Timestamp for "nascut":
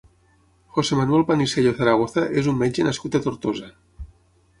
2.87-3.19